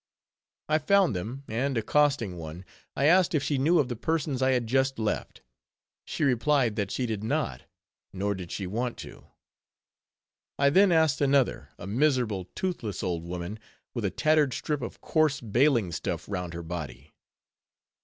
I 0.67 0.79
found 0.79 1.15
them; 1.15 1.43
and 1.47 1.77
accosting 1.77 2.35
one, 2.35 2.65
I 2.95 3.05
asked 3.05 3.35
if 3.35 3.43
she 3.43 3.59
knew 3.59 3.77
of 3.77 3.87
the 3.87 3.95
persons 3.95 4.41
I 4.41 4.49
had 4.49 4.65
just 4.65 4.97
left. 4.97 5.43
She 6.05 6.23
replied, 6.23 6.75
that 6.75 6.89
she 6.89 7.05
did 7.05 7.23
not; 7.23 7.65
nor 8.11 8.33
did 8.33 8.51
she 8.51 8.65
want 8.65 8.97
to. 9.05 9.25
I 10.57 10.71
then 10.71 10.91
asked 10.91 11.21
another, 11.21 11.69
a 11.77 11.85
miserable, 11.85 12.45
toothless 12.55 13.03
old 13.03 13.23
woman, 13.23 13.59
with 13.93 14.03
a 14.03 14.09
tattered 14.09 14.53
strip 14.55 14.81
of 14.81 15.01
coarse 15.01 15.39
baling 15.39 15.91
stuff 15.91 16.27
round 16.27 16.55
her 16.55 16.63
body. 16.63 17.11